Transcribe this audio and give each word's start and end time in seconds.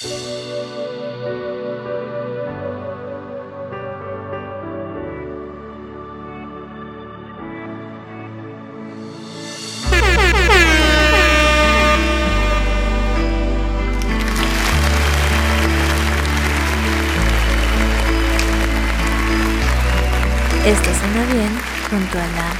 Esto 0.00 0.10
suena 20.94 21.24
bien 21.32 21.50
junto 21.90 22.18
a 22.18 22.26
la 22.36 22.54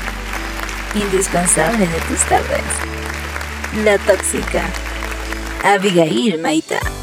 indispensable 1.00 1.86
de 1.86 2.00
tus 2.08 2.18
tardes, 2.24 2.64
la 3.84 3.96
tóxica 3.98 4.64
Abigail 5.62 6.40
Maita. 6.40 6.97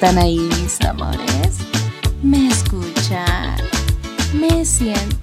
¿Están 0.00 0.16
ahí 0.16 0.38
mis 0.38 0.80
amores? 0.80 1.58
¿Me 2.22 2.48
escuchan? 2.48 3.54
¿Me 4.32 4.64
sienten? 4.64 5.18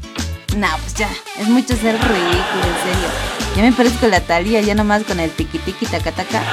No, 0.55 0.67
pues 0.81 0.93
ya, 0.93 1.09
es 1.39 1.47
mucho 1.49 1.75
ser 1.75 1.95
ridículo, 1.95 2.63
en 2.63 2.83
serio. 2.83 3.09
Ya 3.55 3.63
me 3.63 3.71
parezco 3.71 4.05
la 4.05 4.19
Talía, 4.19 4.61
ya 4.61 4.75
nomás 4.75 5.03
con 5.03 5.19
el 5.19 5.31
tiki 5.31 5.57
tiki 5.57 5.87
taca 5.87 6.11
taca. 6.11 6.43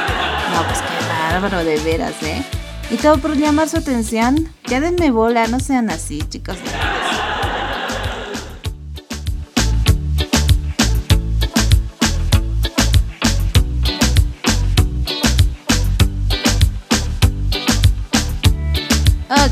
No, 0.55 0.62
pues 0.66 0.78
qué 0.78 1.06
bárbaro, 1.06 1.64
de 1.64 1.78
veras, 1.81 2.14
¿eh? 2.22 2.42
Y 2.91 2.97
todo 2.97 3.19
por 3.19 3.36
llamar 3.36 3.69
su 3.69 3.77
atención. 3.77 4.48
Ya 4.69 4.81
denme 4.81 5.11
bola, 5.11 5.47
no 5.47 5.61
sean 5.61 5.91
así, 5.91 6.22
chicos. 6.22 6.56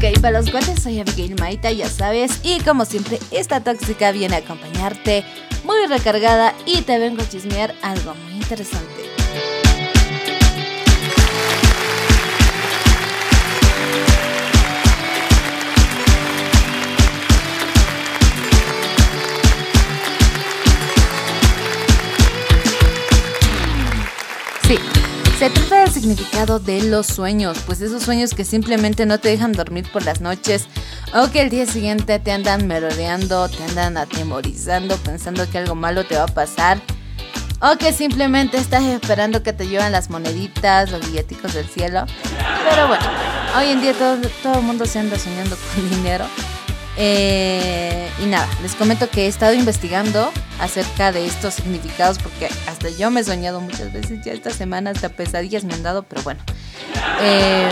Ok, 0.05 0.20
para 0.20 0.41
los 0.41 0.50
cuates 0.50 0.83
soy 0.83 0.98
Abigail 0.98 1.36
Maita, 1.39 1.70
ya 1.70 1.89
sabes, 1.89 2.41
y 2.42 2.58
como 2.62 2.84
siempre, 2.84 3.20
esta 3.31 3.61
tóxica 3.61 4.11
viene 4.11 4.34
a 4.34 4.39
acompañarte 4.39 5.25
muy 5.62 5.86
recargada 5.86 6.55
y 6.67 6.83
te 6.83 6.98
vengo 6.98 7.22
a 7.22 7.28
chismear 7.28 7.72
algo 7.83 8.12
muy 8.17 8.33
interesante. 8.33 8.84
Sí, 24.67 25.02
se 25.43 25.51
trata 25.51 25.81
del 25.81 25.91
significado 25.91 26.61
de 26.61 26.83
los 26.85 27.05
sueños, 27.09 27.59
pues 27.67 27.81
esos 27.81 28.05
sueños 28.05 28.33
que 28.33 28.45
simplemente 28.45 29.07
no 29.07 29.19
te 29.19 29.29
dejan 29.29 29.51
dormir 29.51 29.91
por 29.93 30.05
las 30.05 30.21
noches 30.21 30.69
o 31.12 31.33
que 31.33 31.43
el 31.43 31.51
día 31.51 31.67
siguiente 31.67 32.21
te 32.21 32.31
andan 32.31 32.69
merodeando, 32.69 33.48
te 33.48 33.61
andan 33.64 33.97
atemorizando, 33.97 34.97
pensando 34.98 35.51
que 35.51 35.58
algo 35.58 35.75
malo 35.75 36.05
te 36.05 36.17
va 36.17 36.25
a 36.25 36.29
pasar. 36.29 36.81
O 37.61 37.77
que 37.77 37.92
simplemente 37.92 38.57
estás 38.57 38.85
esperando 38.85 39.42
que 39.42 39.52
te 39.52 39.67
lleven 39.67 39.91
las 39.91 40.11
moneditas, 40.11 40.92
los 40.92 41.05
billeticos 41.05 41.55
del 41.55 41.67
cielo. 41.67 42.07
Pero 42.70 42.86
bueno, 42.86 43.05
hoy 43.58 43.70
en 43.70 43.81
día 43.81 43.95
todo, 43.95 44.19
todo 44.45 44.61
el 44.61 44.64
mundo 44.64 44.86
se 44.86 45.01
anda 45.01 45.19
soñando 45.19 45.57
con 45.75 45.91
dinero. 45.91 46.25
Eh, 46.97 48.11
y 48.23 48.27
nada, 48.27 48.47
les 48.61 48.75
comento 48.75 49.08
que 49.08 49.25
he 49.25 49.27
estado 49.27 49.55
investigando 49.55 50.30
acerca 50.61 51.11
de 51.11 51.27
estos 51.27 51.55
significados 51.55 52.19
porque 52.19 52.48
hasta 52.67 52.91
yo 52.91 53.11
me 53.11 53.20
he 53.20 53.25
soñado 53.25 53.61
muchas 53.61 53.92
veces, 53.92 54.23
ya 54.25 54.33
esta 54.33 54.51
semana 54.51 54.91
hasta 54.91 55.08
pesadillas 55.08 55.64
me 55.64 55.73
han 55.73 55.83
dado, 55.83 56.02
pero 56.02 56.23
bueno, 56.23 56.41
eh, 57.20 57.69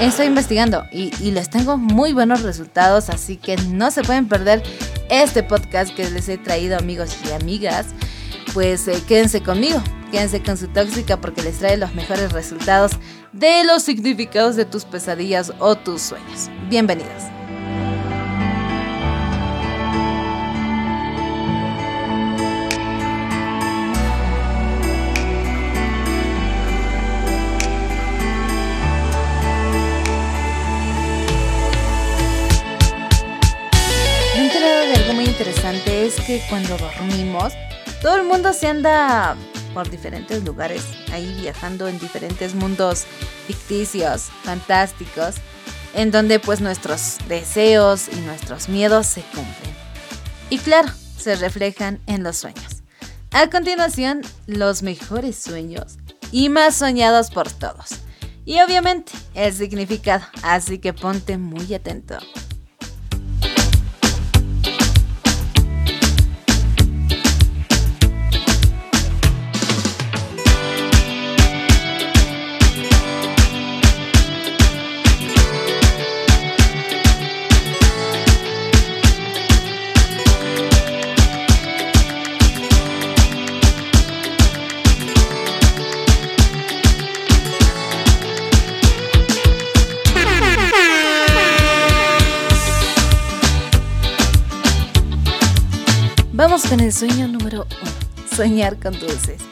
estoy 0.00 0.26
investigando 0.26 0.84
y, 0.90 1.10
les 1.30 1.48
tengo 1.48 1.76
muy 1.76 2.12
buenos 2.12 2.42
resultados, 2.42 3.08
así 3.08 3.36
que 3.36 3.56
no 3.56 3.90
se 3.90 4.02
pueden 4.02 4.26
perder 4.26 4.62
este 5.10 5.42
podcast 5.42 5.94
que 5.94 6.10
les 6.10 6.28
he 6.28 6.36
traído 6.36 6.76
amigos 6.76 7.16
y 7.24 7.32
amigas, 7.32 7.86
pues 8.52 8.88
eh, 8.88 9.00
quédense 9.06 9.42
conmigo, 9.42 9.80
quédense 10.10 10.42
con 10.42 10.56
su 10.56 10.66
tóxica 10.68 11.20
porque 11.20 11.42
les 11.42 11.58
trae 11.58 11.76
los 11.76 11.94
mejores 11.94 12.32
resultados 12.32 12.92
de 13.32 13.64
los 13.64 13.82
significados 13.82 14.56
de 14.56 14.64
tus 14.64 14.84
pesadillas 14.84 15.52
o 15.60 15.76
tus 15.76 16.02
sueños. 16.02 16.50
Bienvenidos. 16.68 17.35
Que 36.26 36.42
cuando 36.48 36.76
dormimos, 36.76 37.52
todo 38.02 38.16
el 38.16 38.24
mundo 38.24 38.52
se 38.52 38.66
anda 38.66 39.36
por 39.72 39.88
diferentes 39.88 40.42
lugares, 40.42 40.82
ahí 41.12 41.32
viajando 41.40 41.86
en 41.86 41.98
diferentes 41.98 42.54
mundos 42.54 43.04
ficticios, 43.46 44.24
fantásticos, 44.42 45.36
en 45.94 46.10
donde 46.10 46.40
pues 46.40 46.60
nuestros 46.60 47.18
deseos 47.28 48.08
y 48.08 48.16
nuestros 48.22 48.68
miedos 48.68 49.06
se 49.06 49.22
cumplen. 49.22 49.74
Y 50.50 50.58
claro, 50.58 50.88
se 51.16 51.36
reflejan 51.36 52.00
en 52.06 52.24
los 52.24 52.36
sueños. 52.36 52.82
A 53.30 53.48
continuación, 53.48 54.22
los 54.46 54.82
mejores 54.82 55.36
sueños 55.36 55.98
y 56.32 56.48
más 56.48 56.74
soñados 56.74 57.30
por 57.30 57.50
todos. 57.52 58.00
Y 58.44 58.60
obviamente 58.60 59.12
el 59.34 59.52
significado, 59.52 60.24
así 60.42 60.78
que 60.78 60.92
ponte 60.92 61.38
muy 61.38 61.72
atento. 61.72 62.18
Vamos 96.56 96.70
con 96.70 96.80
el 96.80 96.90
sueño 96.90 97.28
número 97.28 97.66
uno. 97.82 98.26
Soñar 98.34 98.78
con 98.78 98.98
dulces. 98.98 99.42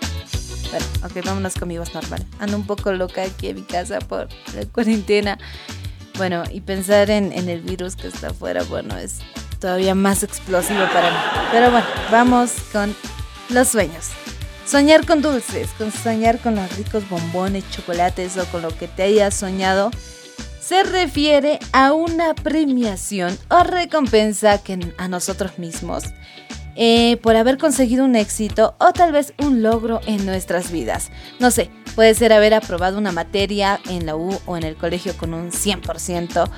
Bueno, 0.71 0.87
ok, 1.05 1.23
vámonos 1.23 1.53
con 1.53 1.69
mi 1.69 1.77
voz 1.77 1.93
normal. 1.93 2.25
Ando 2.39 2.57
un 2.57 2.67
poco 2.67 2.93
loca 2.93 3.25
aquí 3.25 3.49
en 3.49 3.56
mi 3.56 3.62
casa 3.62 3.99
por 3.99 4.27
la 4.55 4.65
cuarentena. 4.73 5.39
Bueno, 6.17 6.45
y 6.51 6.62
pensar 6.62 7.11
en, 7.11 7.31
en 7.35 7.51
el 7.51 7.61
virus 7.61 7.95
que 7.95 8.09
está 8.09 8.29
afuera, 8.29 8.62
bueno, 8.62 8.97
es 8.97 9.19
todavía 9.61 9.95
más 9.95 10.23
explosivo 10.23 10.81
para 10.95 11.11
mí. 11.11 11.17
Pero 11.53 11.71
bueno, 11.71 11.87
vamos 12.11 12.53
con 12.73 12.97
los 13.50 13.69
sueños. 13.69 14.07
Soñar 14.67 15.05
con 15.05 15.21
dulces, 15.21 15.69
con 15.77 15.93
soñar 15.93 16.39
con 16.39 16.55
los 16.55 16.75
ricos 16.79 17.07
bombones, 17.11 17.71
chocolates 17.71 18.39
o 18.39 18.47
con 18.47 18.62
lo 18.62 18.75
que 18.75 18.89
te 18.89 19.03
hayas 19.03 19.35
soñado, 19.35 19.91
se 20.59 20.83
refiere 20.85 21.59
a 21.73 21.93
una 21.93 22.35
premiación 22.35 23.39
o 23.50 23.62
recompensa 23.62 24.62
que 24.62 24.79
a 24.97 25.09
nosotros 25.09 25.59
mismos 25.59 26.05
eh, 26.76 27.17
por 27.19 27.37
haber 27.37 27.59
conseguido 27.59 28.05
un 28.05 28.17
éxito 28.17 28.75
o 28.79 28.93
tal 28.93 29.12
vez 29.12 29.35
un 29.38 29.62
logro 29.62 30.00
en 30.06 30.26
nuestras 30.26 30.71
vidas. 30.71 31.11
No 31.38 31.50
sé, 31.50 31.71
puede 31.94 32.15
ser 32.15 32.32
haber 32.32 32.55
aprobado 32.55 32.99
una 32.99 33.12
materia 33.12 33.81
en 33.88 34.06
la 34.06 34.17
U 34.17 34.38
o 34.47 34.56
en 34.56 34.65
el 34.65 34.76
colegio 34.76 35.17
con 35.17 35.35
un 35.35 35.50
100%, 35.50 36.50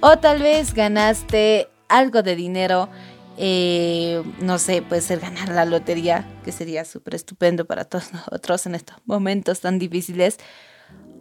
o 0.00 0.18
tal 0.18 0.42
vez 0.42 0.74
ganaste 0.74 1.68
algo 1.88 2.22
de 2.22 2.36
dinero, 2.36 2.88
eh, 3.36 4.22
no 4.40 4.58
sé, 4.58 4.82
puede 4.82 5.02
ser 5.02 5.20
ganar 5.20 5.48
la 5.48 5.64
lotería, 5.64 6.28
que 6.44 6.52
sería 6.52 6.84
súper 6.84 7.16
estupendo 7.16 7.64
para 7.64 7.84
todos 7.84 8.12
nosotros 8.12 8.66
en 8.66 8.74
estos 8.74 8.96
momentos 9.04 9.60
tan 9.60 9.78
difíciles. 9.78 10.38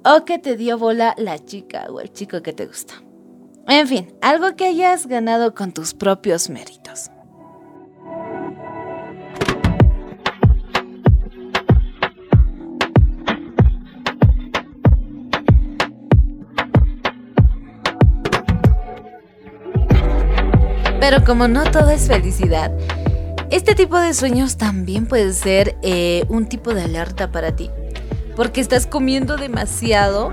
o 0.05 0.25
que 0.25 0.37
te 0.37 0.57
dio 0.57 0.77
bola 0.77 1.15
la 1.17 1.39
chica 1.39 1.87
o 1.89 2.01
el 2.01 2.11
chico 2.11 2.41
que 2.41 2.51
te 2.51 2.65
gusta. 2.65 2.95
En 3.69 3.87
fin, 3.87 4.13
algo 4.21 4.57
que 4.57 4.65
hayas 4.65 5.07
ganado 5.07 5.55
con 5.55 5.71
tus 5.71 5.93
propios 5.93 6.49
méritos. 6.49 7.12
Pero 21.03 21.25
como 21.25 21.49
no 21.49 21.69
todo 21.69 21.89
es 21.89 22.07
felicidad, 22.07 22.71
este 23.49 23.75
tipo 23.75 23.99
de 23.99 24.13
sueños 24.13 24.55
también 24.55 25.05
puede 25.05 25.33
ser 25.33 25.75
eh, 25.81 26.23
un 26.29 26.45
tipo 26.45 26.73
de 26.73 26.83
alerta 26.83 27.29
para 27.29 27.57
ti. 27.57 27.69
Porque 28.37 28.61
estás 28.61 28.87
comiendo 28.87 29.35
demasiado 29.35 30.31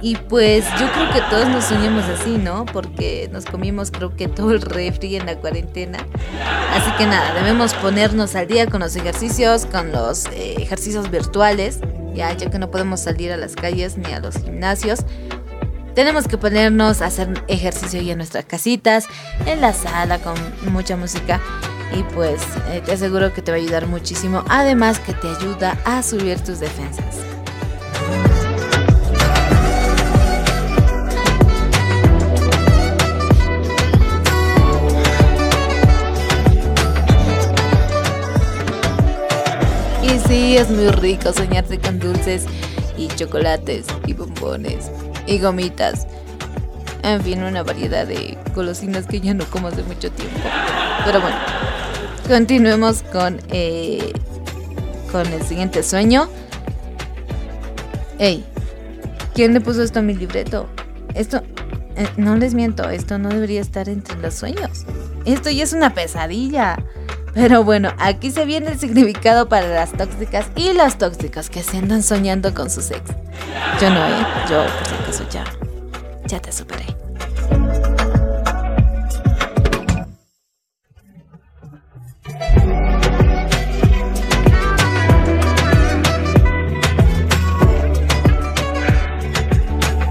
y 0.00 0.14
pues 0.14 0.64
yo 0.78 0.86
creo 0.92 1.12
que 1.12 1.20
todos 1.28 1.48
nos 1.48 1.64
soñamos 1.64 2.04
así, 2.04 2.38
¿no? 2.38 2.66
Porque 2.66 3.28
nos 3.32 3.46
comimos 3.46 3.90
creo 3.90 4.14
que 4.14 4.28
todo 4.28 4.52
el 4.52 4.62
refri 4.62 5.16
en 5.16 5.26
la 5.26 5.34
cuarentena. 5.38 5.98
Así 6.72 6.92
que 6.98 7.06
nada, 7.06 7.34
debemos 7.34 7.74
ponernos 7.74 8.36
al 8.36 8.46
día 8.46 8.68
con 8.68 8.80
los 8.80 8.94
ejercicios, 8.94 9.66
con 9.66 9.90
los 9.90 10.26
eh, 10.26 10.54
ejercicios 10.58 11.10
virtuales, 11.10 11.80
ya, 12.14 12.32
ya 12.32 12.48
que 12.48 12.60
no 12.60 12.70
podemos 12.70 13.00
salir 13.00 13.32
a 13.32 13.36
las 13.36 13.56
calles 13.56 13.98
ni 13.98 14.12
a 14.12 14.20
los 14.20 14.36
gimnasios. 14.36 15.00
Tenemos 15.94 16.26
que 16.26 16.38
ponernos 16.38 17.02
a 17.02 17.06
hacer 17.06 17.44
ejercicio 17.48 18.00
ya 18.00 18.12
en 18.12 18.18
nuestras 18.18 18.46
casitas, 18.46 19.06
en 19.44 19.60
la 19.60 19.74
sala 19.74 20.18
con 20.18 20.34
mucha 20.72 20.96
música. 20.96 21.40
Y 21.94 22.02
pues 22.14 22.40
eh, 22.68 22.82
te 22.82 22.92
aseguro 22.92 23.34
que 23.34 23.42
te 23.42 23.50
va 23.50 23.58
a 23.58 23.60
ayudar 23.60 23.86
muchísimo, 23.86 24.42
además 24.48 24.98
que 24.98 25.12
te 25.12 25.28
ayuda 25.28 25.76
a 25.84 26.02
subir 26.02 26.40
tus 26.40 26.60
defensas. 26.60 27.18
Y 40.02 40.18
sí, 40.26 40.56
es 40.56 40.70
muy 40.70 40.88
rico 40.88 41.34
soñarse 41.34 41.78
con 41.78 41.98
dulces 41.98 42.46
y 42.96 43.08
chocolates 43.08 43.84
y 44.06 44.14
bombones 44.14 44.90
y 45.26 45.38
gomitas. 45.38 46.06
En 47.02 47.20
fin, 47.22 47.42
una 47.42 47.62
variedad 47.62 48.06
de 48.06 48.38
golosinas 48.54 49.06
que 49.06 49.20
ya 49.20 49.34
no 49.34 49.44
como 49.46 49.68
hace 49.68 49.82
mucho 49.82 50.10
tiempo. 50.12 50.38
Pero 51.04 51.20
bueno, 51.20 51.36
continuemos 52.28 53.02
con, 53.02 53.40
eh, 53.50 54.12
con 55.10 55.26
el 55.26 55.42
siguiente 55.42 55.82
sueño. 55.82 56.28
Ey, 58.18 58.44
¿quién 59.34 59.52
le 59.52 59.60
puso 59.60 59.82
esto 59.82 59.98
a 59.98 60.02
mi 60.02 60.14
libreto? 60.14 60.68
Esto, 61.14 61.42
eh, 61.96 62.08
no 62.16 62.36
les 62.36 62.54
miento, 62.54 62.88
esto 62.88 63.18
no 63.18 63.30
debería 63.30 63.60
estar 63.60 63.88
entre 63.88 64.16
los 64.18 64.34
sueños. 64.34 64.86
Esto 65.24 65.50
ya 65.50 65.64
es 65.64 65.72
una 65.72 65.94
pesadilla. 65.94 66.78
Pero 67.34 67.64
bueno, 67.64 67.92
aquí 67.98 68.30
se 68.30 68.44
viene 68.44 68.72
el 68.72 68.78
significado 68.78 69.48
para 69.48 69.66
las 69.66 69.92
tóxicas 69.92 70.46
y 70.54 70.74
las 70.74 70.98
tóxicas 70.98 71.48
que 71.48 71.62
se 71.62 71.78
andan 71.78 72.02
soñando 72.02 72.52
con 72.52 72.68
sus 72.68 72.90
ex. 72.90 73.00
Yo 73.80 73.88
no, 73.88 74.06
¿eh? 74.06 74.26
Yo, 74.50 74.64
por 74.66 75.01
acaso, 75.12 75.28
ya. 75.30 75.44
Ya 76.26 76.40
te 76.40 76.52
superé. 76.52 76.86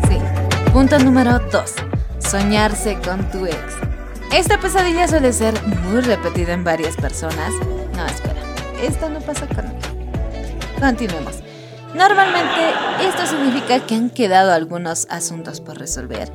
Sí. 0.08 0.20
Punto 0.72 1.00
número 1.00 1.40
2. 1.40 1.76
Soñarse 2.20 2.98
con 3.04 3.30
tu 3.32 3.46
ex. 3.46 3.58
Esta 4.32 4.60
pesadilla 4.60 5.08
suele 5.08 5.34
ser 5.34 5.62
muy 5.64 6.02
repetida 6.02 6.54
en 6.54 6.64
varias 6.64 6.96
personas. 6.96 7.52
No, 7.96 8.06
espera. 8.06 8.42
Esto 8.82 9.10
no 9.10 9.20
pasa 9.20 9.48
conmigo. 9.48 9.80
Continuemos. 10.80 11.51
Normalmente 11.94 12.74
esto 13.02 13.26
significa 13.26 13.80
que 13.86 13.96
han 13.96 14.10
quedado 14.10 14.54
algunos 14.54 15.08
asuntos 15.10 15.60
por 15.60 15.78
resolver. 15.78 16.32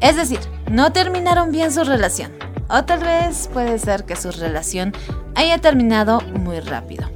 Es 0.00 0.16
decir, 0.16 0.40
no 0.70 0.92
terminaron 0.92 1.50
bien 1.50 1.72
su 1.72 1.84
relación. 1.84 2.32
O 2.68 2.84
tal 2.84 3.00
vez 3.00 3.48
puede 3.52 3.78
ser 3.78 4.04
que 4.04 4.16
su 4.16 4.30
relación 4.30 4.92
haya 5.34 5.58
terminado 5.58 6.20
muy 6.20 6.60
rápido. 6.60 7.08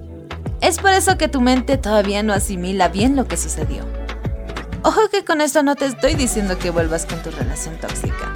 Es 0.60 0.78
por 0.78 0.90
eso 0.90 1.16
que 1.16 1.28
tu 1.28 1.40
mente 1.40 1.78
todavía 1.78 2.22
no 2.22 2.32
asimila 2.32 2.88
bien 2.88 3.16
lo 3.16 3.26
que 3.26 3.36
sucedió. 3.36 3.84
Ojo 4.82 5.08
que 5.10 5.24
con 5.24 5.40
esto 5.40 5.62
no 5.62 5.76
te 5.76 5.86
estoy 5.86 6.14
diciendo 6.14 6.58
que 6.58 6.70
vuelvas 6.70 7.06
con 7.06 7.22
tu 7.22 7.30
relación 7.30 7.76
tóxica. 7.76 8.32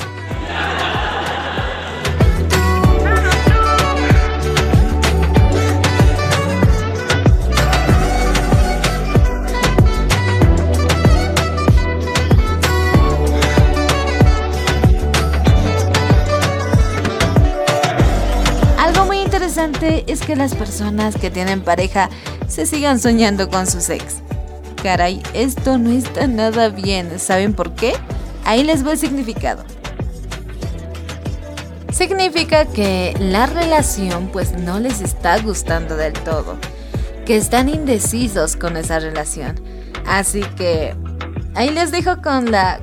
Es 19.85 20.21
que 20.21 20.37
las 20.37 20.55
personas 20.55 21.17
que 21.17 21.31
tienen 21.31 21.63
pareja 21.63 22.11
se 22.49 22.67
sigan 22.67 22.99
soñando 22.99 23.49
con 23.49 23.67
sus 23.67 23.89
ex. 23.91 24.17
Caray, 24.83 25.23
esto 25.33 25.79
no 25.79 25.91
está 25.91 26.27
nada 26.27 26.69
bien. 26.69 27.19
¿Saben 27.19 27.55
por 27.55 27.75
qué? 27.75 27.95
Ahí 28.45 28.63
les 28.65 28.87
va 28.87 28.93
el 28.93 28.99
significado. 28.99 29.65
Significa 31.93 32.67
que 32.67 33.15
la 33.19 33.47
relación 33.47 34.29
pues 34.33 34.53
no 34.53 34.81
les 34.81 35.01
está 35.01 35.39
gustando 35.39 35.97
del 35.97 36.13
todo. 36.13 36.57
Que 37.25 37.37
están 37.37 37.69
indecisos 37.69 38.57
con 38.57 38.77
esa 38.77 38.99
relación. 38.99 39.55
Así 40.07 40.43
que 40.57 40.95
ahí 41.55 41.71
les 41.71 41.91
dejo 41.91 42.21
con 42.21 42.51
la 42.51 42.81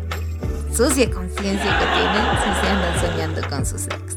sucia 0.76 1.12
conciencia 1.12 1.80
que 1.80 1.86
tienen 1.86 2.26
si 2.44 2.62
se 2.62 2.68
andan 2.72 3.02
soñando 3.02 3.50
con 3.50 3.66
sus 3.66 3.86
ex. 3.86 4.11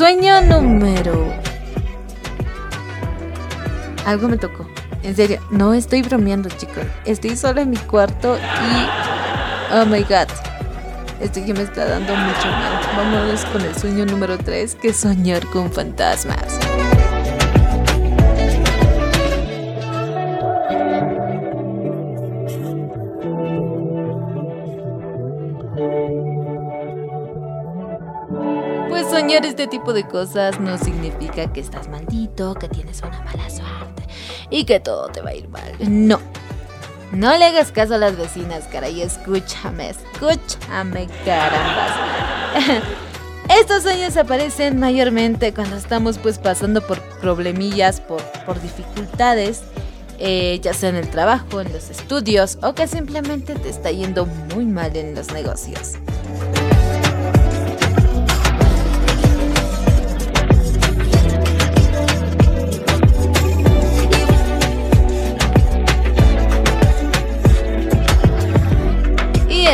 Sueño 0.00 0.40
número... 0.40 1.30
Algo 4.06 4.28
me 4.28 4.38
tocó. 4.38 4.66
En 5.02 5.14
serio, 5.14 5.40
no 5.50 5.74
estoy 5.74 6.00
bromeando, 6.00 6.48
chicos. 6.48 6.84
Estoy 7.04 7.36
solo 7.36 7.60
en 7.60 7.68
mi 7.68 7.76
cuarto 7.76 8.38
y... 8.38 9.74
Oh 9.74 9.84
my 9.84 10.00
god. 10.04 10.26
Esto 11.20 11.40
ya 11.40 11.52
me 11.52 11.64
está 11.64 11.84
dando 11.84 12.16
mucho 12.16 12.46
miedo. 12.46 12.80
Vámonos 12.96 13.44
con 13.44 13.60
el 13.60 13.76
sueño 13.76 14.06
número 14.06 14.38
3, 14.38 14.74
que 14.76 14.88
es 14.88 14.96
soñar 14.96 15.44
con 15.48 15.70
fantasmas. 15.70 16.58
Este 29.44 29.66
tipo 29.66 29.92
de 29.92 30.06
cosas 30.06 30.60
no 30.60 30.76
significa 30.78 31.52
que 31.52 31.60
estás 31.60 31.88
maldito, 31.88 32.54
que 32.54 32.68
tienes 32.68 33.00
una 33.02 33.22
mala 33.22 33.48
suerte 33.48 34.02
y 34.50 34.64
que 34.64 34.80
todo 34.80 35.08
te 35.08 35.20
va 35.20 35.30
a 35.30 35.34
ir 35.34 35.48
mal. 35.48 35.72
No. 35.80 36.20
No 37.12 37.36
le 37.36 37.44
hagas 37.44 37.72
caso 37.72 37.94
a 37.94 37.98
las 37.98 38.16
vecinas, 38.16 38.64
caray. 38.70 39.02
Escúchame, 39.02 39.90
escúchame, 39.90 41.08
carambas. 41.24 41.92
Estos 43.60 43.82
sueños 43.82 44.16
aparecen 44.16 44.78
mayormente 44.78 45.52
cuando 45.52 45.76
estamos 45.76 46.18
pues 46.18 46.38
pasando 46.38 46.86
por 46.86 47.00
problemillas, 47.20 48.00
por, 48.00 48.22
por 48.46 48.60
dificultades, 48.62 49.62
eh, 50.20 50.60
ya 50.62 50.72
sea 50.72 50.90
en 50.90 50.96
el 50.96 51.10
trabajo, 51.10 51.60
en 51.60 51.72
los 51.72 51.90
estudios 51.90 52.58
o 52.62 52.74
que 52.74 52.86
simplemente 52.86 53.56
te 53.56 53.68
está 53.68 53.90
yendo 53.90 54.26
muy 54.54 54.66
mal 54.66 54.94
en 54.96 55.16
los 55.16 55.32
negocios. 55.32 55.94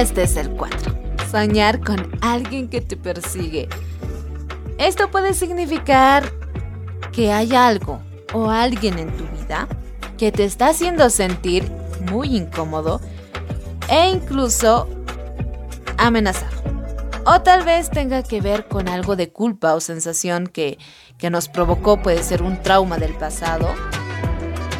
Este 0.00 0.24
es 0.24 0.36
el 0.36 0.50
4. 0.50 0.94
Soñar 1.30 1.80
con 1.80 2.10
alguien 2.20 2.68
que 2.68 2.82
te 2.82 2.98
persigue. 2.98 3.66
Esto 4.76 5.10
puede 5.10 5.32
significar 5.32 6.30
que 7.12 7.32
hay 7.32 7.54
algo 7.54 8.00
o 8.34 8.50
alguien 8.50 8.98
en 8.98 9.10
tu 9.16 9.24
vida 9.38 9.66
que 10.18 10.32
te 10.32 10.44
está 10.44 10.68
haciendo 10.68 11.08
sentir 11.08 11.70
muy 12.10 12.36
incómodo 12.36 13.00
e 13.88 14.10
incluso 14.10 14.86
amenazado. 15.96 16.56
O 17.24 17.40
tal 17.40 17.64
vez 17.64 17.88
tenga 17.88 18.22
que 18.22 18.42
ver 18.42 18.68
con 18.68 18.88
algo 18.88 19.16
de 19.16 19.30
culpa 19.30 19.74
o 19.74 19.80
sensación 19.80 20.46
que, 20.46 20.78
que 21.16 21.30
nos 21.30 21.48
provocó, 21.48 22.02
puede 22.02 22.22
ser 22.22 22.42
un 22.42 22.62
trauma 22.62 22.98
del 22.98 23.14
pasado 23.14 23.74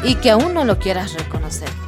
y 0.03 0.15
que 0.15 0.29
aún 0.29 0.53
no 0.53 0.63
lo 0.63 0.77
quieras 0.77 1.15
reconocer. 1.15 1.86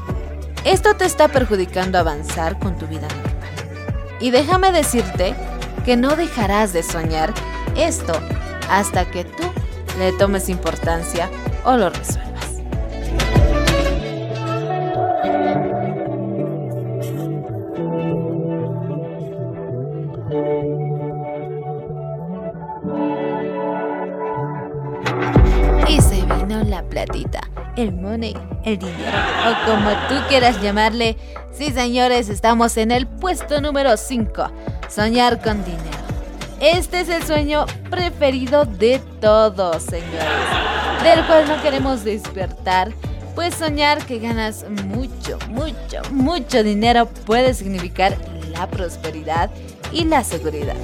Esto 0.70 0.94
te 0.94 1.06
está 1.06 1.30
perjudicando 1.30 1.98
avanzar 1.98 2.60
con 2.60 2.78
tu 2.78 2.86
vida 2.86 3.08
normal. 3.08 4.18
Y 4.20 4.30
déjame 4.30 4.72
decirte 4.72 5.34
que 5.84 5.98
no 5.98 6.16
dejarás 6.16 6.74
de 6.74 6.84
soñar 6.84 7.34
esto 7.76 8.14
hasta 8.70 9.10
que 9.10 9.26
tú 9.26 9.52
le 9.98 10.12
tomes 10.12 10.48
importancia 10.48 11.28
o 11.64 11.76
lo 11.76 11.90
resuelvas. 11.90 12.30
Y 25.88 26.00
se 26.00 26.22
vino 26.36 26.64
la 26.64 26.84
platita, 26.84 27.42
el 27.76 27.92
money, 27.92 28.38
el 28.64 28.78
dinero, 28.78 29.18
o 29.48 29.66
como 29.66 29.90
tú 30.08 30.16
quieras 30.28 30.62
llamarle. 30.62 31.18
Sí, 31.52 31.72
señores, 31.72 32.30
estamos 32.30 32.78
en 32.78 32.92
el 32.92 33.08
puesto 33.08 33.62
número 33.62 33.98
5, 33.98 34.52
soñar 34.88 35.42
con 35.42 35.64
dinero. 35.64 35.98
Este 36.60 37.02
es 37.02 37.10
el 37.10 37.24
sueño 37.24 37.66
preferido 37.90 38.66
de 38.66 39.02
todos, 39.22 39.84
señores, 39.84 41.04
del 41.04 41.26
cual 41.26 41.48
no 41.48 41.62
queremos 41.62 42.04
despertar, 42.04 42.92
pues 43.34 43.56
soñar 43.56 44.06
que 44.06 44.20
ganas 44.20 44.66
mucho, 44.86 45.38
mucho, 45.50 46.02
mucho 46.12 46.62
dinero 46.64 47.08
puede 47.26 47.54
significar 47.54 48.18
la 48.52 48.68
prosperidad 48.68 49.50
y 49.94 50.04
la 50.04 50.24
seguridad. 50.24 50.76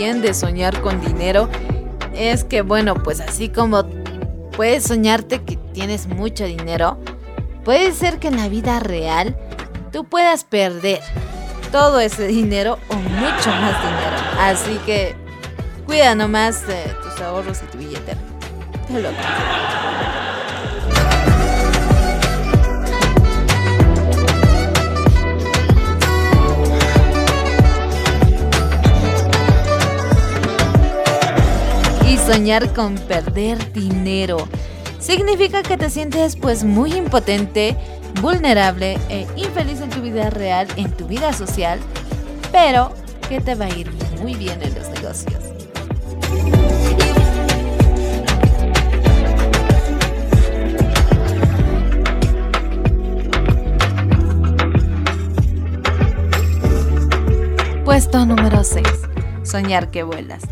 De 0.00 0.32
soñar 0.32 0.80
con 0.80 0.98
dinero 1.02 1.50
es 2.14 2.44
que, 2.44 2.62
bueno, 2.62 2.94
pues 2.94 3.20
así 3.20 3.50
como 3.50 3.84
puedes 4.56 4.84
soñarte 4.84 5.42
que 5.42 5.56
tienes 5.74 6.06
mucho 6.06 6.46
dinero, 6.46 6.98
puede 7.66 7.92
ser 7.92 8.18
que 8.18 8.28
en 8.28 8.38
la 8.38 8.48
vida 8.48 8.80
real 8.80 9.36
tú 9.92 10.04
puedas 10.04 10.44
perder 10.44 11.00
todo 11.70 12.00
ese 12.00 12.26
dinero 12.28 12.78
o 12.88 12.94
mucho 12.94 13.50
más 13.50 13.76
dinero. 13.82 14.16
Así 14.38 14.78
que 14.86 15.14
cuida 15.84 16.14
nomás 16.14 16.62
tus 17.02 17.20
ahorros 17.20 17.60
y 17.62 17.66
tu 17.66 17.76
billetera. 17.76 18.18
Soñar 32.26 32.72
con 32.74 32.96
perder 32.96 33.72
dinero. 33.72 34.48
Significa 34.98 35.62
que 35.62 35.76
te 35.76 35.90
sientes 35.90 36.36
pues 36.36 36.64
muy 36.64 36.94
impotente, 36.94 37.76
vulnerable 38.20 38.98
e 39.08 39.26
infeliz 39.36 39.80
en 39.80 39.90
tu 39.90 40.00
vida 40.02 40.30
real, 40.30 40.68
en 40.76 40.90
tu 40.92 41.06
vida 41.06 41.32
social, 41.32 41.80
pero 42.52 42.92
que 43.28 43.40
te 43.40 43.54
va 43.54 43.66
a 43.66 43.70
ir 43.70 43.90
muy 44.20 44.34
bien 44.34 44.60
en 44.62 44.74
los 44.74 44.88
negocios. 44.90 45.34
Puesto 57.84 58.24
número 58.24 58.62
6. 58.62 58.86
Soñar 59.42 59.90
que 59.90 60.04
vuelas. 60.04 60.42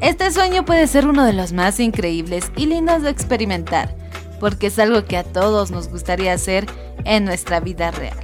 Este 0.00 0.30
sueño 0.30 0.64
puede 0.64 0.86
ser 0.86 1.08
uno 1.08 1.24
de 1.24 1.32
los 1.32 1.52
más 1.52 1.80
increíbles 1.80 2.52
y 2.56 2.66
lindos 2.66 3.02
de 3.02 3.10
experimentar, 3.10 3.96
porque 4.38 4.68
es 4.68 4.78
algo 4.78 5.04
que 5.04 5.16
a 5.16 5.24
todos 5.24 5.72
nos 5.72 5.88
gustaría 5.88 6.32
hacer 6.32 6.66
en 7.04 7.24
nuestra 7.24 7.58
vida 7.58 7.90
real. 7.90 8.16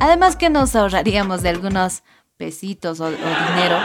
Además 0.00 0.34
que 0.34 0.50
nos 0.50 0.74
ahorraríamos 0.74 1.42
de 1.42 1.50
algunos 1.50 2.02
pesitos 2.36 2.98
o, 2.98 3.08
dinero, 3.08 3.78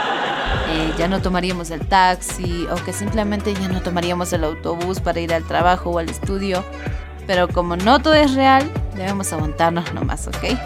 eh, 0.68 0.92
ya 0.98 1.06
no 1.06 1.22
tomaríamos 1.22 1.70
el 1.70 1.86
taxi 1.86 2.66
o 2.66 2.74
que 2.84 2.92
simplemente 2.92 3.54
ya 3.54 3.68
no 3.68 3.82
tomaríamos 3.82 4.32
el 4.32 4.42
autobús 4.42 4.98
para 5.00 5.20
ir 5.20 5.32
al 5.32 5.44
trabajo 5.44 5.90
o 5.90 5.98
al 5.98 6.10
estudio. 6.10 6.64
Pero 7.28 7.46
como 7.46 7.76
no 7.76 8.00
todo 8.02 8.14
es 8.14 8.34
real, 8.34 8.68
debemos 8.96 9.32
aguantarnos 9.32 9.94
nomás, 9.94 10.26
¿ok? 10.26 10.58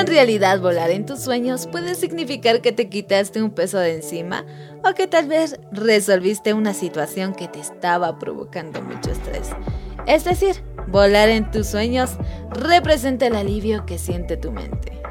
En 0.00 0.06
realidad 0.06 0.60
volar 0.60 0.90
en 0.90 1.04
tus 1.04 1.20
sueños 1.20 1.66
puede 1.66 1.94
significar 1.94 2.62
que 2.62 2.72
te 2.72 2.88
quitaste 2.88 3.42
un 3.42 3.50
peso 3.50 3.78
de 3.78 3.96
encima 3.96 4.46
o 4.82 4.94
que 4.94 5.06
tal 5.06 5.28
vez 5.28 5.60
resolviste 5.72 6.54
una 6.54 6.72
situación 6.72 7.34
que 7.34 7.48
te 7.48 7.60
estaba 7.60 8.18
provocando 8.18 8.80
mucho 8.80 9.10
estrés. 9.10 9.50
Es 10.06 10.24
decir, 10.24 10.62
volar 10.88 11.28
en 11.28 11.50
tus 11.50 11.66
sueños 11.66 12.12
representa 12.50 13.26
el 13.26 13.36
alivio 13.36 13.84
que 13.84 13.98
siente 13.98 14.38
tu 14.38 14.52
mente. 14.52 15.02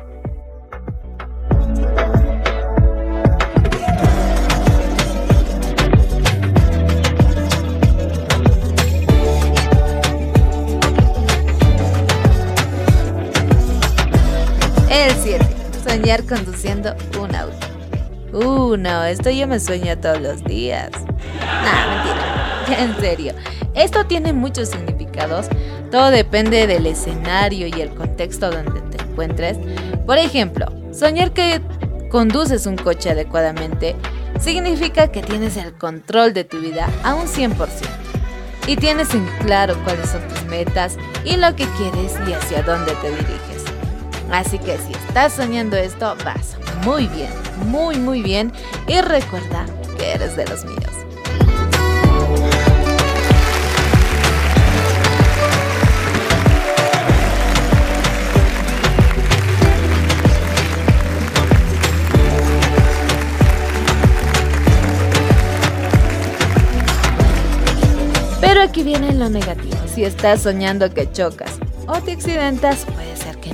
Soñar 15.89 16.23
conduciendo 16.25 16.95
un 17.19 17.35
auto. 17.35 17.67
Uh, 18.31 18.77
no, 18.77 19.03
esto 19.05 19.31
yo 19.31 19.47
me 19.47 19.59
sueño 19.59 19.97
todos 19.97 20.21
los 20.21 20.43
días. 20.43 20.91
Nah, 21.39 21.87
mentira. 21.95 22.55
En 22.83 22.95
serio. 22.99 23.33
Esto 23.73 24.05
tiene 24.05 24.31
muchos 24.31 24.69
significados. 24.69 25.47
Todo 25.89 26.11
depende 26.11 26.67
del 26.67 26.85
escenario 26.85 27.65
y 27.65 27.81
el 27.81 27.89
contexto 27.95 28.51
donde 28.51 28.81
te 28.81 29.03
encuentres. 29.03 29.57
Por 30.05 30.19
ejemplo, 30.19 30.67
soñar 30.93 31.31
que 31.31 31.61
conduces 32.11 32.67
un 32.67 32.75
coche 32.75 33.09
adecuadamente 33.09 33.95
significa 34.39 35.07
que 35.07 35.23
tienes 35.23 35.57
el 35.57 35.73
control 35.73 36.33
de 36.33 36.43
tu 36.43 36.59
vida 36.59 36.87
a 37.03 37.15
un 37.15 37.25
100% 37.25 37.55
y 38.67 38.75
tienes 38.75 39.13
en 39.15 39.25
claro 39.43 39.75
cuáles 39.83 40.09
son 40.09 40.21
tus 40.27 40.43
metas 40.45 40.97
y 41.23 41.37
lo 41.37 41.55
que 41.55 41.65
quieres 41.77 42.13
y 42.27 42.33
hacia 42.33 42.61
dónde 42.61 42.93
te 43.01 43.09
diriges. 43.09 43.58
Así 44.31 44.59
que 44.59 44.77
si 44.77 44.93
estás 45.07 45.33
soñando 45.33 45.75
esto, 45.75 46.15
vas 46.23 46.57
muy 46.83 47.07
bien, 47.07 47.29
muy 47.65 47.97
muy 47.97 48.21
bien 48.21 48.51
y 48.87 49.01
recuerda 49.01 49.65
que 49.97 50.11
eres 50.11 50.35
de 50.35 50.47
los 50.47 50.63
míos. 50.65 50.79
Pero 68.39 68.61
aquí 68.61 68.83
viene 68.83 69.13
lo 69.13 69.29
negativo. 69.29 69.77
Si 69.93 70.03
estás 70.03 70.41
soñando 70.43 70.93
que 70.93 71.11
chocas 71.11 71.59
o 71.87 71.99
te 72.01 72.13
accidentas, 72.13 72.85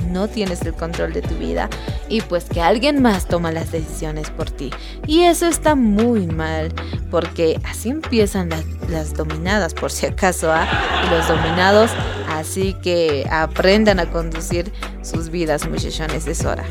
no 0.00 0.28
tienes 0.28 0.62
el 0.62 0.74
control 0.74 1.12
de 1.12 1.22
tu 1.22 1.34
vida 1.36 1.68
y 2.08 2.20
pues 2.20 2.44
que 2.44 2.60
alguien 2.60 3.02
más 3.02 3.26
toma 3.26 3.52
las 3.52 3.72
decisiones 3.72 4.30
por 4.30 4.50
ti. 4.50 4.70
Y 5.06 5.22
eso 5.22 5.46
está 5.46 5.74
muy 5.74 6.26
mal, 6.26 6.72
porque 7.10 7.60
así 7.64 7.90
empiezan 7.90 8.50
las, 8.88 9.14
dominadas, 9.14 9.74
por 9.74 9.90
si 9.90 10.06
acaso, 10.06 10.52
¿ah? 10.52 10.66
y 11.06 11.10
los 11.10 11.28
dominados, 11.28 11.90
así 12.28 12.74
que 12.82 13.26
aprendan 13.30 14.00
a 14.00 14.06
conducir 14.06 14.72
sus 15.02 15.30
vidas, 15.30 15.68
muchachones, 15.68 16.26
es 16.26 16.44
hora. 16.44 16.64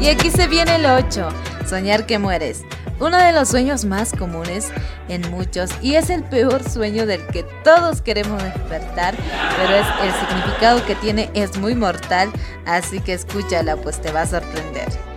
Y 0.00 0.08
aquí 0.08 0.30
se 0.30 0.46
viene 0.46 0.76
el 0.76 0.86
8. 0.86 1.49
Soñar 1.70 2.04
que 2.04 2.18
mueres. 2.18 2.64
uno 2.98 3.16
de 3.16 3.30
los 3.30 3.48
sueños 3.48 3.84
más 3.84 4.12
comunes 4.12 4.72
en 5.08 5.30
muchos 5.30 5.70
y 5.80 5.94
es 5.94 6.10
el 6.10 6.24
peor 6.24 6.68
sueño 6.68 7.06
del 7.06 7.24
que 7.28 7.44
todos 7.62 8.02
queremos 8.02 8.42
despertar, 8.42 9.14
pero 9.56 9.74
es 9.76 9.86
el 10.02 10.12
significado 10.26 10.84
que 10.84 10.96
tiene 10.96 11.30
es 11.32 11.56
muy 11.58 11.76
mortal, 11.76 12.28
así 12.66 12.98
que 12.98 13.12
escúchala 13.12 13.76
pues 13.76 14.02
te 14.02 14.10
va 14.10 14.22
a 14.22 14.26
sorprender. 14.26 15.09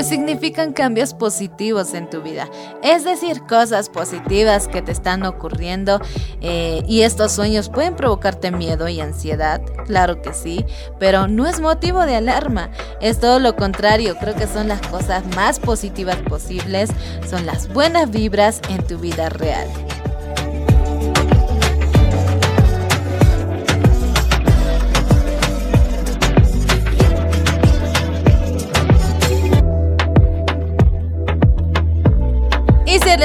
Pues 0.00 0.08
significan 0.08 0.72
cambios 0.72 1.12
positivos 1.12 1.92
en 1.92 2.08
tu 2.08 2.22
vida. 2.22 2.48
Es 2.82 3.04
decir, 3.04 3.42
cosas 3.42 3.90
positivas 3.90 4.66
que 4.66 4.80
te 4.80 4.92
están 4.92 5.24
ocurriendo 5.26 6.00
eh, 6.40 6.82
y 6.88 7.02
estos 7.02 7.32
sueños 7.32 7.68
pueden 7.68 7.96
provocarte 7.96 8.50
miedo 8.50 8.88
y 8.88 8.98
ansiedad, 9.02 9.60
claro 9.84 10.22
que 10.22 10.32
sí, 10.32 10.64
pero 10.98 11.28
no 11.28 11.46
es 11.46 11.60
motivo 11.60 12.00
de 12.06 12.16
alarma, 12.16 12.70
es 13.02 13.20
todo 13.20 13.40
lo 13.40 13.56
contrario, 13.56 14.16
creo 14.18 14.34
que 14.34 14.46
son 14.46 14.68
las 14.68 14.80
cosas 14.86 15.22
más 15.36 15.60
positivas 15.60 16.16
posibles, 16.16 16.88
son 17.28 17.44
las 17.44 17.70
buenas 17.70 18.10
vibras 18.10 18.62
en 18.70 18.82
tu 18.86 18.96
vida 18.96 19.28
real. 19.28 19.68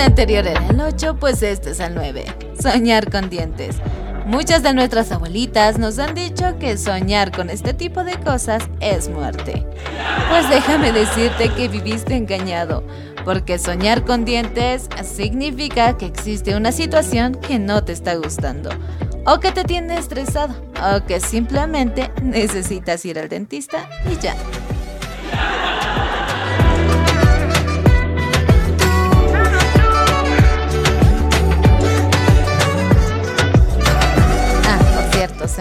Anterior 0.05 0.45
era 0.45 0.65
el 0.67 0.79
8, 0.79 1.17
pues 1.19 1.41
este 1.41 1.71
es 1.71 1.79
el 1.79 1.95
9. 1.95 2.25
Soñar 2.61 3.11
con 3.11 3.29
dientes. 3.29 3.77
Muchas 4.25 4.63
de 4.63 4.73
nuestras 4.73 5.11
abuelitas 5.11 5.77
nos 5.77 5.99
han 5.99 6.15
dicho 6.15 6.57
que 6.59 6.77
soñar 6.77 7.31
con 7.31 7.49
este 7.49 7.73
tipo 7.73 8.03
de 8.03 8.19
cosas 8.19 8.63
es 8.79 9.09
muerte. 9.09 9.65
Pues 10.29 10.49
déjame 10.49 10.91
decirte 10.91 11.49
que 11.49 11.67
viviste 11.67 12.15
engañado, 12.15 12.83
porque 13.23 13.59
soñar 13.59 14.03
con 14.03 14.25
dientes 14.25 14.89
significa 15.03 15.97
que 15.97 16.07
existe 16.07 16.55
una 16.55 16.71
situación 16.71 17.35
que 17.35 17.59
no 17.59 17.83
te 17.83 17.93
está 17.93 18.15
gustando, 18.15 18.69
o 19.25 19.39
que 19.39 19.51
te 19.51 19.63
tiene 19.63 19.97
estresado, 19.97 20.55
o 20.81 21.05
que 21.05 21.19
simplemente 21.19 22.11
necesitas 22.23 23.05
ir 23.05 23.19
al 23.19 23.29
dentista 23.29 23.87
y 24.11 24.19
ya. 24.19 24.35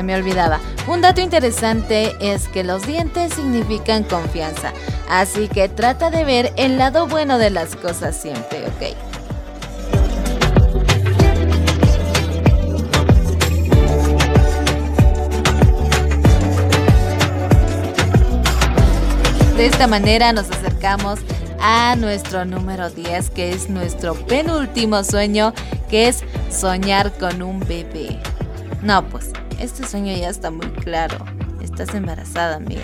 Me 0.05 0.15
olvidaba. 0.15 0.61
Un 0.87 1.01
dato 1.01 1.21
interesante 1.21 2.15
es 2.21 2.49
que 2.49 2.63
los 2.63 2.87
dientes 2.87 3.35
significan 3.35 4.05
confianza, 4.05 4.73
así 5.09 5.49
que 5.49 5.69
trata 5.69 6.11
de 6.11 6.25
ver 6.25 6.53
el 6.57 6.79
lado 6.79 7.07
bueno 7.07 7.39
de 7.39 7.51
las 7.51 7.75
cosas 7.77 8.17
siempre, 8.17 8.67
¿ok? 8.67 9.15
De 19.57 19.67
esta 19.67 19.87
manera 19.87 20.33
nos 20.33 20.51
acercamos 20.51 21.21
a 21.61 21.97
nuestro 21.97 22.45
número 22.45 22.91
10, 22.91 23.31
que 23.31 23.53
es 23.53 23.71
nuestro 23.71 24.15
penúltimo 24.15 25.03
sueño, 25.05 25.55
que 25.89 26.09
es 26.09 26.23
soñar 26.51 27.13
con 27.13 27.41
un 27.41 27.61
bebé. 27.61 28.21
No, 28.83 29.09
pues 29.09 29.33
este 29.61 29.87
sueño 29.87 30.17
ya 30.17 30.29
está 30.29 30.51
muy 30.51 30.69
claro. 30.69 31.19
Estás 31.63 31.95
embarazada, 31.95 32.57
amiga. 32.57 32.83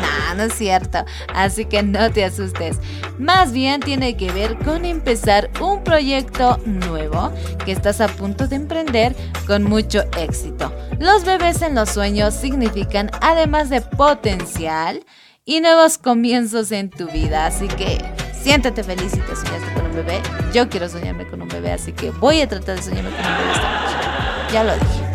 No, 0.00 0.34
no 0.36 0.42
es 0.44 0.54
cierto. 0.54 1.04
Así 1.34 1.64
que 1.64 1.82
no 1.82 2.10
te 2.10 2.24
asustes. 2.24 2.78
Más 3.18 3.52
bien 3.52 3.80
tiene 3.80 4.16
que 4.16 4.30
ver 4.30 4.56
con 4.58 4.84
empezar 4.84 5.50
un 5.60 5.82
proyecto 5.82 6.58
nuevo 6.64 7.32
que 7.64 7.72
estás 7.72 8.00
a 8.00 8.08
punto 8.08 8.46
de 8.46 8.56
emprender 8.56 9.16
con 9.46 9.64
mucho 9.64 10.02
éxito. 10.18 10.72
Los 10.98 11.24
bebés 11.24 11.62
en 11.62 11.74
los 11.74 11.90
sueños 11.90 12.34
significan, 12.34 13.10
además 13.20 13.70
de 13.70 13.80
potencial, 13.80 15.04
y 15.46 15.60
nuevos 15.60 15.96
comienzos 15.96 16.72
en 16.72 16.90
tu 16.90 17.06
vida. 17.06 17.46
Así 17.46 17.68
que 17.68 17.98
siéntate 18.32 18.82
feliz 18.82 19.12
si 19.12 19.20
te 19.20 19.36
soñaste 19.36 19.72
con 19.74 19.86
un 19.86 19.94
bebé. 19.94 20.20
Yo 20.52 20.68
quiero 20.68 20.88
soñarme 20.88 21.26
con 21.26 21.40
un 21.40 21.48
bebé, 21.48 21.72
así 21.72 21.92
que 21.92 22.10
voy 22.10 22.40
a 22.42 22.48
tratar 22.48 22.76
de 22.76 22.82
soñarme 22.82 23.10
con 23.10 23.20
un 23.20 23.38
bebé 23.38 23.52
esta 23.52 23.80
noche. 23.80 24.52
Ya 24.52 24.64
lo 24.64 24.74
dije. 24.74 25.05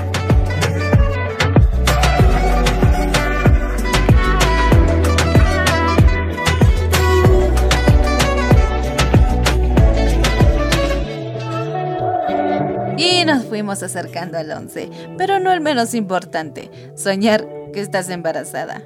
Y 13.02 13.26
nos 13.26 13.46
fuimos 13.46 13.82
acercando 13.82 14.38
al 14.38 14.52
11, 14.52 14.92
pero 15.18 15.40
no 15.40 15.52
el 15.52 15.60
menos 15.60 15.96
importante, 15.96 16.70
soñar 16.96 17.48
que 17.74 17.82
estás 17.82 18.10
embarazada. 18.10 18.84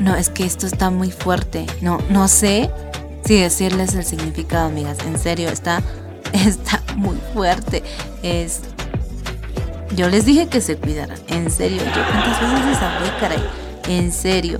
No, 0.00 0.16
es 0.16 0.30
que 0.30 0.46
esto 0.46 0.66
está 0.66 0.88
muy 0.88 1.10
fuerte. 1.10 1.66
No, 1.82 1.98
no 2.08 2.26
sé 2.28 2.70
si 3.26 3.38
decirles 3.38 3.94
el 3.94 4.04
significado, 4.04 4.68
amigas. 4.68 4.96
En 5.06 5.18
serio, 5.18 5.50
está 5.50 5.82
está 6.32 6.83
muy 6.94 7.18
fuerte. 7.32 7.82
Es. 8.22 8.60
Yo 9.94 10.08
les 10.08 10.24
dije 10.24 10.48
que 10.48 10.60
se 10.60 10.76
cuidaran. 10.76 11.18
En 11.28 11.50
serio. 11.50 11.82
Yo 11.84 12.02
cuántas 12.10 12.40
veces 12.40 12.66
les 12.66 12.78
hablé, 12.78 13.10
caray. 13.20 13.44
En 13.88 14.12
serio. 14.12 14.58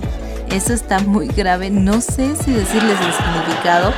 Eso 0.49 0.73
está 0.73 0.99
muy 0.99 1.27
grave. 1.27 1.69
No 1.69 2.01
sé 2.01 2.35
si 2.35 2.51
decirles 2.51 2.97
el 3.01 3.13
significado. 3.13 3.93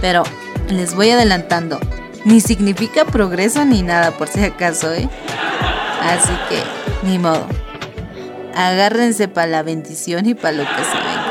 Pero 0.00 0.24
les 0.68 0.94
voy 0.94 1.10
adelantando. 1.10 1.78
Ni 2.24 2.40
significa 2.40 3.04
progreso 3.04 3.64
ni 3.64 3.82
nada, 3.82 4.12
por 4.12 4.28
si 4.28 4.44
acaso, 4.44 4.92
¿eh? 4.92 5.08
Así 6.02 6.32
que, 6.48 6.62
ni 7.08 7.18
modo. 7.18 7.46
Agárrense 8.54 9.28
para 9.28 9.46
la 9.46 9.62
bendición 9.62 10.26
y 10.26 10.34
para 10.34 10.52
lo 10.52 10.64
que 10.64 10.84
se 10.84 10.96
venga. 10.96 11.21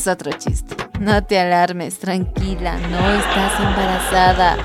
Es 0.00 0.06
otro 0.06 0.32
chiste. 0.32 0.76
No 0.98 1.22
te 1.24 1.38
alarmes, 1.38 1.98
tranquila, 1.98 2.78
no 2.88 3.10
estás 3.10 3.60
embarazada 3.60 4.56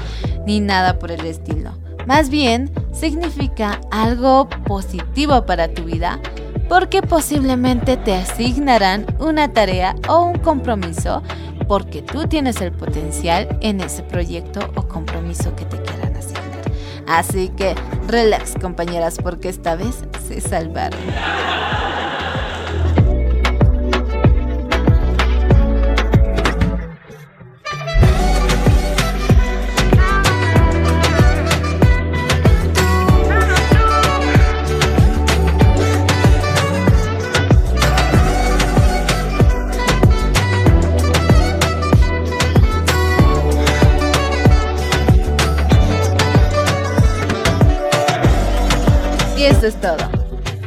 ni 0.47 0.61
nada 0.61 0.97
por 0.97 1.11
el 1.11 1.25
estilo. 1.25 1.71
Más 2.07 2.29
bien, 2.29 2.71
significa 2.93 3.81
algo 3.91 4.47
positivo 4.65 5.45
para 5.45 5.67
tu 5.67 5.83
vida 5.83 6.21
porque 6.69 7.01
posiblemente 7.01 7.97
te 7.97 8.15
asignarán 8.15 9.05
una 9.19 9.51
tarea 9.51 9.97
o 10.07 10.21
un 10.21 10.39
compromiso 10.39 11.21
porque 11.67 12.01
tú 12.01 12.29
tienes 12.29 12.61
el 12.61 12.71
potencial 12.71 13.59
en 13.59 13.81
ese 13.81 14.03
proyecto 14.03 14.61
o 14.77 14.87
compromiso 14.87 15.53
que 15.57 15.65
te 15.65 15.81
quieran 15.81 16.15
asignar. 16.15 16.71
Así 17.07 17.49
que 17.49 17.75
relax 18.07 18.53
compañeras 18.53 19.17
porque 19.21 19.49
esta 19.49 19.75
vez 19.75 20.05
se 20.25 20.39
salvaron. 20.39 21.01
Es 49.45 49.79
todo. 49.79 49.97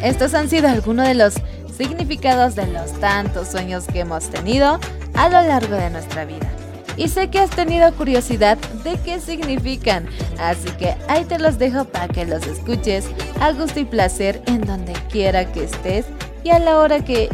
Estos 0.02 0.34
han 0.34 0.48
sido 0.48 0.68
algunos 0.68 1.08
de 1.08 1.14
los 1.14 1.34
significados 1.76 2.54
de 2.54 2.68
los 2.68 2.92
tantos 3.00 3.48
sueños 3.48 3.84
que 3.86 4.00
hemos 4.00 4.28
tenido. 4.30 4.78
a 5.14 5.28
lo 5.28 5.42
largo 5.42 5.74
de 5.74 5.90
nuestra 5.90 6.24
vida. 6.24 6.48
Y 6.96 7.08
sé 7.08 7.28
que 7.28 7.40
has 7.40 7.50
tenido 7.50 7.92
curiosidad 7.94 8.56
de 8.84 8.96
qué 9.04 9.18
significan, 9.18 10.06
así 10.38 10.68
que 10.78 10.94
ahí 11.08 11.24
te 11.24 11.40
los 11.40 11.58
dejo 11.58 11.86
para 11.86 12.06
que 12.06 12.24
los 12.24 12.46
escuches 12.46 13.06
a 13.40 13.50
gusto 13.50 13.80
y 13.80 13.84
placer 13.84 14.40
en 14.46 14.60
donde 14.60 14.92
quiera 15.10 15.50
que 15.50 15.64
estés 15.64 16.06
y 16.44 16.50
a 16.50 16.60
la 16.60 16.78
hora 16.78 17.04
que 17.04 17.30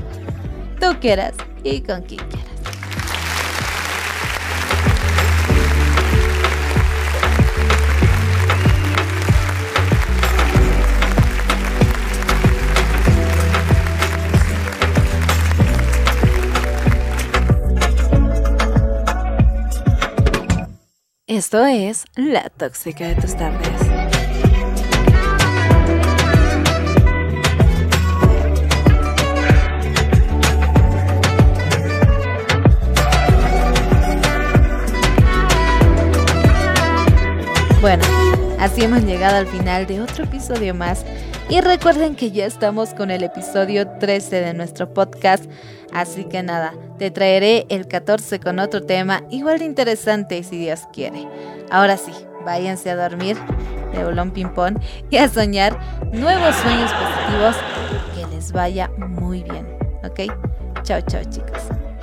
tú 0.80 0.98
quieras 0.98 1.34
y 1.62 1.82
con 1.82 2.00
quien 2.02 2.26
quieras. 2.26 2.53
Esto 21.36 21.66
es 21.66 22.04
La 22.14 22.48
Tóxica 22.48 23.08
de 23.08 23.16
tus 23.16 23.34
tardes. 23.34 23.68
Bueno, 37.80 38.04
así 38.60 38.84
hemos 38.84 39.02
llegado 39.02 39.38
al 39.38 39.48
final 39.48 39.88
de 39.88 40.02
otro 40.02 40.22
episodio 40.22 40.72
más 40.72 41.04
y 41.48 41.60
recuerden 41.60 42.14
que 42.16 42.30
ya 42.30 42.46
estamos 42.46 42.94
con 42.94 43.10
el 43.10 43.22
episodio 43.22 43.86
13 43.86 44.40
de 44.40 44.54
nuestro 44.54 44.92
podcast, 44.92 45.44
así 45.92 46.24
que 46.24 46.42
nada, 46.42 46.74
te 46.98 47.10
traeré 47.10 47.66
el 47.68 47.86
14 47.86 48.40
con 48.40 48.58
otro 48.58 48.82
tema 48.82 49.22
igual 49.30 49.58
de 49.58 49.66
interesante 49.66 50.42
si 50.42 50.58
Dios 50.58 50.80
quiere. 50.92 51.28
Ahora 51.70 51.96
sí, 51.96 52.12
váyanse 52.44 52.90
a 52.90 52.96
dormir 52.96 53.36
de 53.92 54.04
bolón 54.04 54.30
ping-pong 54.32 54.78
y 55.10 55.16
a 55.16 55.28
soñar 55.28 55.78
nuevos 56.12 56.54
sueños 56.56 56.90
positivos. 56.92 57.56
Que 58.14 58.34
les 58.34 58.52
vaya 58.52 58.90
muy 58.96 59.42
bien, 59.42 59.66
¿ok? 60.04 60.32
Chao, 60.82 61.00
chao 61.02 61.22
chicos. 61.24 61.93